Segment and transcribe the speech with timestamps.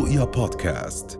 [0.00, 1.18] رؤيا بودكاست.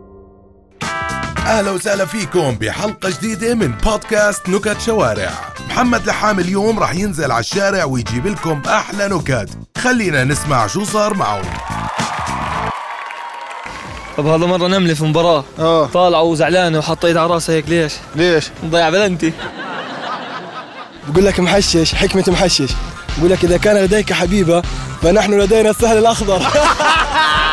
[1.47, 5.29] أهلا وسهلا فيكم بحلقة جديدة من بودكاست نكت شوارع.
[5.69, 9.49] محمد لحام اليوم راح ينزل على الشارع ويجيب لكم أحلى نكت.
[9.77, 11.41] خلينا نسمع شو صار معه
[14.17, 15.43] طب هذا مرة نملة في مباراة.
[15.59, 15.85] آه.
[15.85, 19.33] طالعة وزعلانة وحطيت على راسها هيك ليش؟ ليش؟ مضيع بلنتي.
[21.07, 22.71] بقول لك محشش حكمة محشش.
[23.17, 24.61] بقول لك إذا كان لديك حبيبة
[25.01, 26.41] فنحن لدينا السهل الأخضر.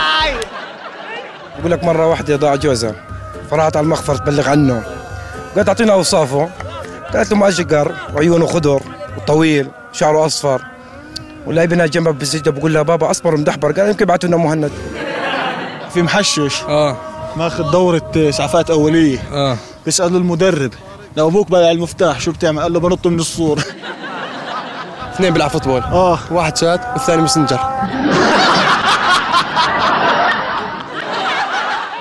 [1.59, 2.95] بقول لك مرة واحدة ضاع جوزها.
[3.51, 4.83] فرحت على المخفر تبلغ عنه.
[5.57, 6.49] قالت أعطينا أوصافه.
[7.15, 8.83] قالت له معجقر وعيونه خضر
[9.17, 10.63] وطويل شعره أصفر.
[11.47, 13.73] ولاعبنا جنبها بالسجدة بقول لها بابا أصفر ومدحبر.
[13.73, 14.71] قال يمكن بعتوا لنا مهند.
[15.95, 16.63] في محشش.
[16.63, 16.97] آه.
[17.37, 19.19] ماخذ دورة اسعافات أولية.
[19.33, 19.57] آه.
[19.85, 20.71] بيسأل المدرب.
[21.17, 22.21] لو أبوك بايع المفتاح.
[22.21, 23.59] شو بتعمل؟ قال له بنط من السور
[25.15, 25.81] اثنين بيلعب football.
[25.83, 26.19] آه.
[26.31, 27.59] واحد شات والثاني messenger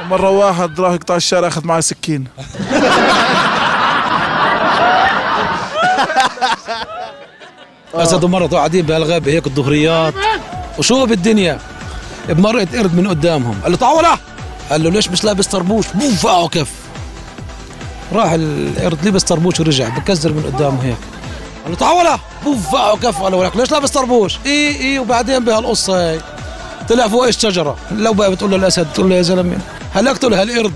[0.09, 2.27] مرة واحد راح يقطع الشارع أخذ معه سكين.
[7.93, 10.13] أسد ومرته قاعدين بهالغابه هيك الظهريات.
[10.77, 11.59] وشو بالدنيا؟
[12.29, 13.59] بمرقت قرد من قدامهم.
[13.63, 14.15] قال له تعالوا
[14.69, 15.85] قال له ليش مش لابس طربوش؟
[16.21, 16.71] فقعه كف.
[18.13, 20.97] راح القرد لبس طربوش ورجع بكزر من قدامه هيك.
[21.65, 23.21] قال له بوم فقعه كف.
[23.21, 26.19] قال له ليش لابس طربوش؟ إي إي وبعدين بهالقصة هاي
[26.89, 29.57] طلع فوق الشجره لو بقى بتقول له الأسد تقول له يا زلمة
[29.99, 30.73] هلكت له هالقرد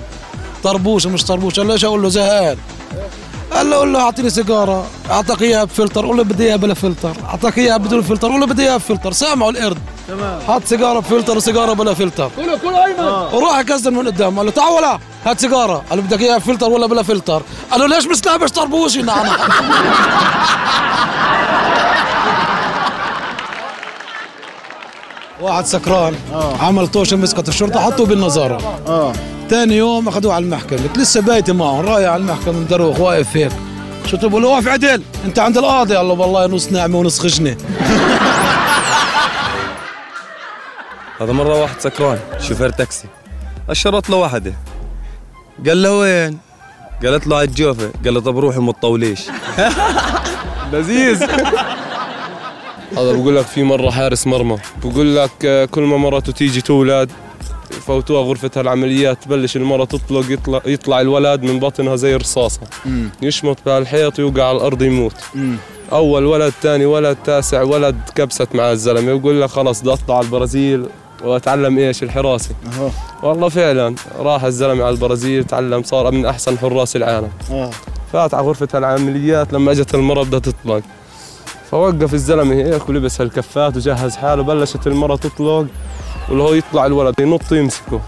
[0.64, 2.58] طربوش ومش طربوش قال له ليش أقول له؟ زهقان.
[3.53, 7.16] قال له قول له أعطيني سيجارة أعطاك إياها بفلتر قول له بدي إياها بلا فلتر
[7.30, 9.11] أعطاك إياها بدون فلتر قول له بدي إياها بفلتر.
[9.11, 9.78] سامعوا القرد.
[10.08, 10.39] تمام.
[10.47, 12.31] حط سيجارة بفلتر وسيجارة بلا فلتر.
[12.38, 13.03] كله كله أيمن.
[13.33, 15.83] وراح يكزر من قدام قال له تعال ولا هات سيجارة.
[15.89, 17.41] قال له بدك إياها بفلتر ولا بلا فلتر.
[17.72, 19.25] قال له ليش مش لابس طربوش نعم
[25.42, 26.16] واحد سكران
[26.59, 28.80] عمل طوشة مسكت الشرطة حطوه بالنظارة.
[28.88, 29.14] آه.
[29.50, 30.80] ثاني يوم أخذوه على المحكمة.
[30.84, 33.52] قلت لسه بايته معه رايح على المحكمة مدروخ واقف هيك.
[34.07, 37.57] شو تقول له واقف عدل؟ أنت عند القاضي؟ قال له والله نص نعمة ونص خجنة.
[41.22, 43.08] هذا مرة واحد سكران شوفير تاكسي.
[43.69, 44.53] أشرت له واحدة
[45.68, 46.38] قال له وين؟
[47.06, 47.91] قالت له على الجوفة.
[48.06, 49.22] قال له طب روحي ما تطوليش
[50.73, 51.23] لذيذ.
[52.97, 54.57] هذا بقول لك في مرة حارس مرمى.
[54.84, 57.12] بقول لك آه، كل ما مرته تيجي تولد
[57.88, 62.62] فوتوها غرفة العمليات تبلش المرة تطلق يطلع, يطلع الولد من بطنها زي الرصاصة
[63.22, 65.16] يشمط بهالحيط ويوقع على الأرض يموت.
[65.91, 69.13] أول ولد ثاني ولد تاسع ولد كبست مع الزلمة.
[69.13, 70.85] ويقول لك خلص بدي أطلع على البرازيل
[71.23, 72.50] وأتعلم إيش؟ الحراسة.
[73.23, 77.29] والله فعلا راح الزلمة على البرازيل تعلم صار من أحسن حراس العالم.
[77.52, 77.72] آه.
[78.13, 80.81] فات على غرفة العمليات لما أجت المرة بدها تطلق.
[81.72, 85.68] فوقف الزلمة هيك ولبس هالكفات وجهز حاله بلشت المرة تطلق
[86.30, 88.02] واللي هو يطلع الولد ينط يمسكه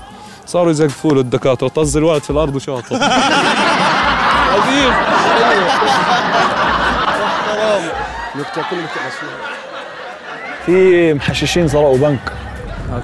[0.45, 2.95] صاروا يزقفوا له الدكاترة طز الولد في الأرض وشاطه.
[4.53, 4.93] عظيم.
[10.65, 12.33] في محششين سرقوا بنك.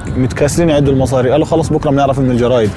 [0.08, 1.32] متكاسلين يعدوا المصاري.
[1.32, 2.72] قالوا خلص بكرة بنعرف من الجرايد.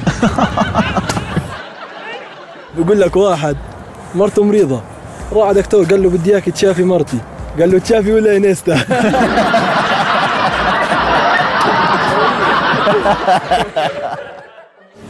[2.79, 3.57] بقول لك واحد
[4.15, 4.81] مرته مريضة.
[5.33, 7.19] راح على دكتور قال له بدي إياك تشافي مرتي.
[7.61, 8.75] قال له تشافي ولا انيستا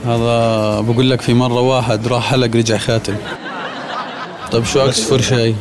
[0.07, 3.15] هذا بقول لك في مرة واحد راح حلق رجع خاتم.
[4.53, 5.55] طيب شو عكس فرشاي؟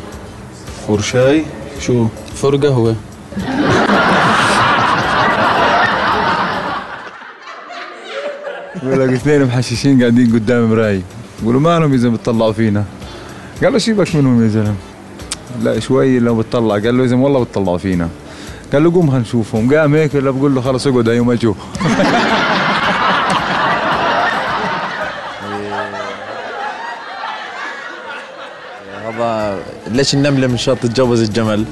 [0.88, 1.46] فرشاي؟
[1.80, 2.96] شو؟ فر قهوة
[8.84, 11.02] بقول لك اثنين محششين قاعدين قدام مراي
[11.42, 12.84] بقولوا مالهم إذا بتطلعوا فينا.
[13.64, 14.76] قال له سيبك منهم يا زلمة.
[15.64, 18.10] لا شوي لو بتطلع قال له إذا والله بتطلعوا فينا
[18.74, 21.54] قال له قوم هنشوفهم قام هيك ولا بقول له خلص اقعد يوم أجوا
[29.06, 31.66] هذا ليش النملة مش راضية تتجوز الجمل؟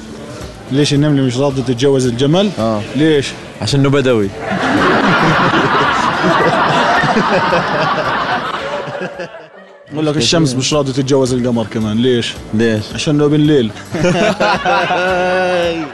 [0.72, 4.30] ليش النملة مش راضية تتجوز الجمل؟ آه ليش؟ عشانه بدوي
[9.94, 13.72] بقول لك الشمس مش راضية تتجوز القمر كمان ليش؟ ليش؟ عشانه بالليل.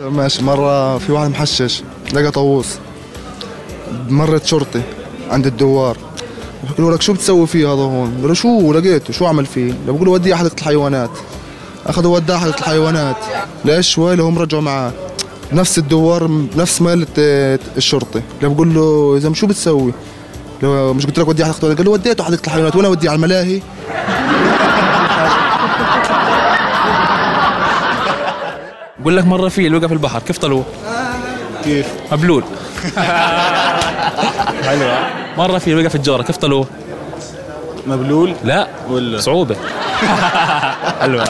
[0.00, 0.42] ماشي.
[0.42, 1.82] مرة في واحد محشش
[2.12, 2.66] لقى طاووس
[4.08, 4.82] مرت شرطي
[5.30, 5.96] عند الدوار.
[6.68, 9.12] بيقولوا لك شو بتسوي فيه هذا هون؟ قال له شو؟ لقيته.
[9.12, 11.10] شو عمل فيه؟ بقول له وديه حديقة الحيوانات.
[11.86, 13.16] أخذوا وداه حديقة الحيوانات.
[13.64, 14.92] ليش؟ شوي لهم رجعوا معاه.
[15.52, 18.22] نفس الدوار نفس مالة آه، الشرطي.
[18.42, 19.92] بقول له إذا شو بتسوي؟
[20.68, 23.60] مش قلت لك وديه حديقة الحيوانات؟ قال له وديته حديقة الحيوانات وأنا وديه على الملاهي
[28.98, 30.64] بقول لك مرة فيل وقف في البحر كيف طلوه؟
[31.64, 32.44] كيف؟ مبلول
[34.66, 34.98] حلوة
[35.38, 36.66] مرة في وقف الجارة كيف طلوه؟
[37.86, 39.56] مبلول؟ لا ولا صعوبة
[41.00, 41.24] حلوة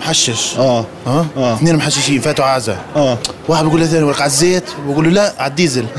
[0.00, 0.56] محشش.
[0.58, 0.84] آه.
[1.06, 1.54] ها؟ آه.
[1.54, 3.18] اثنين محششين فاتوا عازة آه.
[3.48, 5.86] واحد بيقول للثاني ولك على الزيت بقول له لا على الديزل.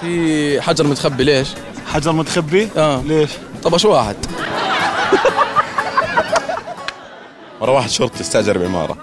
[0.00, 1.48] في حجر متخبي ليش؟
[1.86, 3.02] حجر متخبي؟ آه.
[3.02, 3.30] ليش؟
[3.62, 4.16] طبش واحد؟
[7.60, 8.96] مرة واحد شرطي استأجر بعمارة.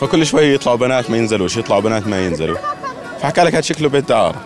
[0.00, 2.56] فكل شوي يطلعوا بنات ما ينزلوش يطلعوا بنات ما ينزلوا.
[3.22, 4.40] فحكى لك هاد شكله بيت دعارة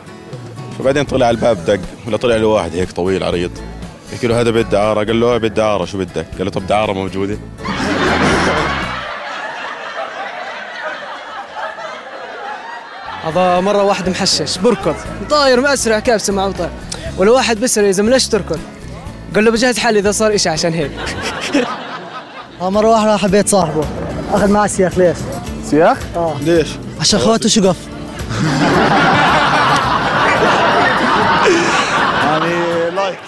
[0.78, 3.50] فبعدين طلع الباب دق ولا طلع له واحد هيك طويل عريض.
[4.12, 6.66] يحكي له هذا بيت دعارة قال له "آه، بيت دعارة شو بدك؟ قال له طب
[6.66, 7.38] دعارة موجودة.
[13.24, 14.58] هذا مرة واحد محشش.
[14.58, 14.94] بركض.
[15.30, 16.70] طاير مسرع كابسة مع طاير
[17.18, 18.58] ولا واحد بيسأل يا زلمة ليش تركض؟
[19.34, 20.90] قال له بجهز حالي إذا صار إشي عشان هيك.
[22.60, 23.84] مرة واحدة راح بيت صاحبه.
[24.32, 24.98] أخذ معاه سياخ.
[24.98, 25.16] ليش؟
[25.64, 26.36] سياخ؟ آه.
[26.40, 26.68] ليش؟
[27.00, 27.76] عشان خواته شقف
[32.24, 33.18] يعني like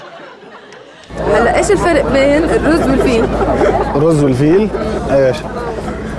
[1.39, 3.25] هلا إيش الفرق بين الرز والفيل؟
[3.97, 4.69] الرز والفيل؟
[5.11, 5.37] إيش؟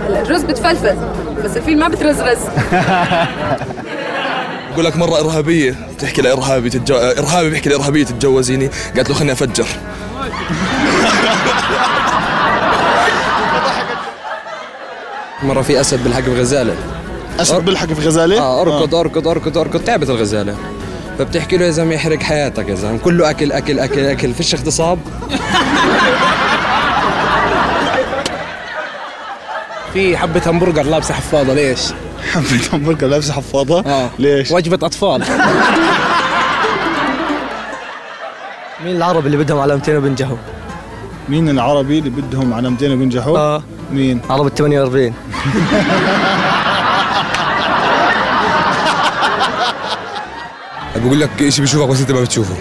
[0.08, 0.96] هلا الرز بتفلفل
[1.44, 2.38] بس الفيل ما بترزرز.
[4.74, 6.96] بقول لك مرة إرهابية تحكي لإرهابي تتجو...
[6.96, 8.70] إرهابي بيحكي لإرهابية تتجوزيني.
[8.96, 9.68] قالت له خليني أفجر.
[15.44, 16.76] مرة في أسد بالحق بغزالة
[17.40, 18.62] أسد بالحق في غزالة؟ آه.
[18.62, 20.56] أركض أركض أركض أركض تعبت الغزالة.
[21.20, 25.00] فبتحكي له يا زلمة يحرق حياتك يا زلمة كله أكل أكل أكل أكل فيش اغتصاب
[29.94, 31.80] في حبة همبرجر لابسة حفاضة ليش؟
[32.32, 35.24] حبة همبرجر لابسة حفاضة؟ آه ليش؟ وجبة أطفال
[38.84, 40.38] مين العرب اللي بدهم علامتين وبنجحوا؟
[41.30, 45.14] مين العربي اللي بدهم علامتين وبينجحوا؟ آه مين؟ عرب ال 48
[51.04, 52.56] بقول لك شيء بيشوفك بس أنت ما بتشوفه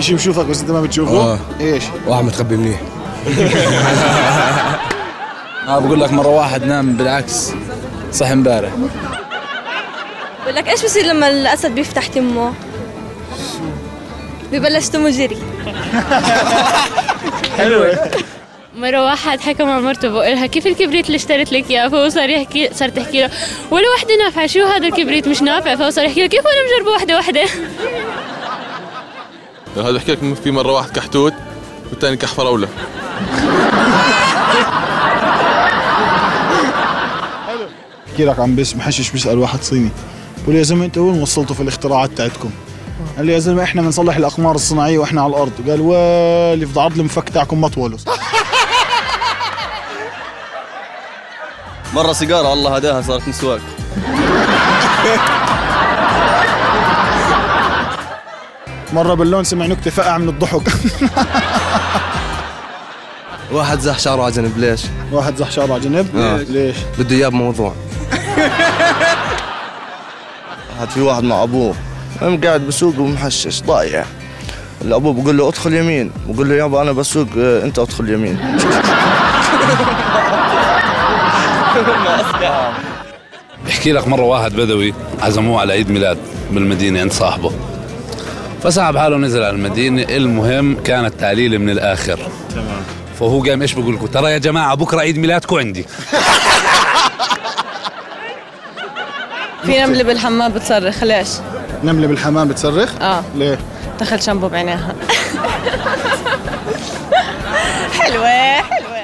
[0.00, 1.38] شيء بشوفك بس أنت ما بتشوفه؟ آه.
[1.60, 2.80] إيش؟ واحد متخبي منيح
[5.68, 7.50] آه بقول لك مرة واحد نام بالعكس
[8.12, 8.70] صح امبارح
[10.42, 12.52] بقول لك إيش بصير لما الأسد بيفتح تمه؟
[14.52, 15.38] ببلش تمه جري
[17.56, 17.98] حلوة
[18.82, 22.30] مرة واحد حكى مع مرته بقول لها كيف الكبريت اللي اشتريت لك اياه فهو صار
[22.30, 23.30] يحكي صار تحكي له
[23.70, 25.76] ولا وحدة نافعة شو هذا الكبريت؟ مش نافع.
[25.76, 27.44] فهو صار يحكي له كيف أنا مجربة وحدة وحدة؟
[29.76, 31.34] هذا بحكي لك في مرة واحد كحتوت
[31.90, 32.68] والثاني كح فراولة
[38.10, 39.90] احكي لك عم بس محشش بيسأل واحد صيني
[40.42, 42.50] بقول يا زلمة أنتوا وين وصلتوا في الاختراعات تاعتكم؟
[43.16, 45.52] قال لي يا زلمة إحنا بنصلح الأقمار الصناعية وإحنا على الأرض.
[45.68, 47.98] قال واللي في عرض المفك تاعكم مطوله
[51.94, 53.60] مرة سيجارة الله هداها صارت مسواك.
[58.92, 60.62] مرة باللون سمع نكتة فقع من الضحك.
[63.52, 64.80] واحد زح شعره على جنب ليش؟
[65.12, 66.16] واحد زح شعره على جنب.
[66.16, 66.36] آه.
[66.36, 67.74] ليش؟ بده إياه بموضوع.
[70.76, 71.74] واحد في واحد مع أبوه.
[72.20, 74.04] قام قاعد بسوق ومحشش ضايع.
[74.82, 76.12] الابو بقول له أدخل يمين.
[76.28, 78.38] بقول له يابا أنا بسوق آه، أنت أدخل يمين.
[83.66, 86.18] بحكي لك مرة واحد بدوي عزموه على عيد ميلاد
[86.50, 87.52] بالمدينة عند صاحبه
[88.62, 92.18] فسحب حاله نزل على المدينة المهم كان التعليل من الآخر
[92.54, 92.82] تمام
[93.20, 95.86] فهو قام إيش بقول لكم ترى يا جماعة بكرة عيد ميلادكم عندي
[99.66, 101.28] في نملة بالحمام بتصرخ ليش؟
[101.84, 103.58] نملة بالحمام بتصرخ؟ آه ليه؟
[104.00, 104.94] دخل شامبو بعينيها
[108.00, 109.02] حلوة حلوة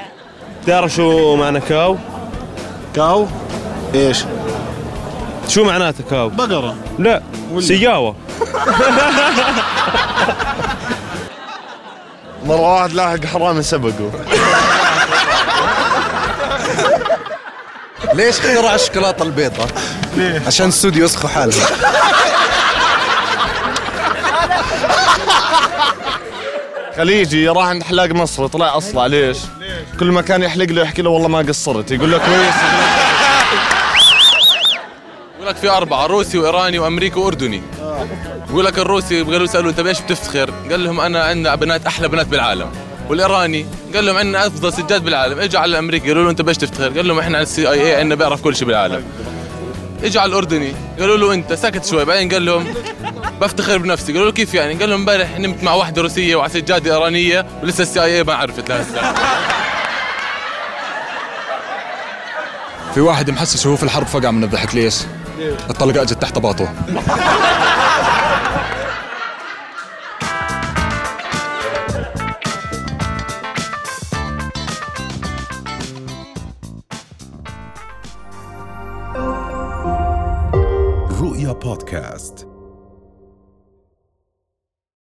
[0.67, 1.97] تعرف شو معنى كاو؟
[2.95, 3.27] كاو؟
[3.95, 4.23] إيش؟
[5.47, 7.23] شو معناته كاو؟ بقرة لا
[7.59, 8.15] سياوة
[12.45, 14.11] مرة واحد لاحق حرامي سبقه
[18.13, 19.67] ليش اخترع الشوكولاتة البيضاء؟
[20.17, 21.61] ليه؟ عشان الاستوديو يسخوا حالهم
[26.99, 29.37] خليجي راح عند حلاق مصري طلع أصلع ليش؟
[29.99, 31.91] كل ما كان يحلق له يحكي له والله ما قصرت.
[31.91, 32.55] يقول له كويس.
[35.35, 37.61] بقول لك في أربعة روسي وإيراني وأمريكي وأردني.
[38.49, 42.27] بقول لك الروسي قالوا سألوا أنت بإيش بتفتخر؟ قال لهم أنا عندنا بنات أحلى بنات
[42.27, 42.71] بالعالم.
[43.09, 43.65] والإيراني
[43.95, 45.39] قال لهم عندنا أفضل سجاد بالعالم.
[45.39, 48.15] اجوا على الأمريكي قالوا له أنت بإيش تفتخر؟ قال لهم إحنا على ال CIA عندنا
[48.15, 49.03] بيعرف كل شيء بالعالم.
[50.03, 52.05] اجوا على الأردني قالوا له أنت سكت شوي.
[52.05, 52.73] بعدين قال لهم
[53.41, 54.13] بفتخر بنفسي.
[54.13, 57.81] قالوا له كيف يعني؟ قال لهم امبارح نمت مع واحدة روسية وعلى سجاده إيرانية ولسه
[57.81, 59.13] ال CIA ما عرفت لهسه
[62.93, 64.95] في واحد محسس وهو في الحرب فقع من الضحك ليش؟
[65.69, 66.73] الطلقة إجت تحت باطه.
[81.21, 82.48] رؤيا بودكاست.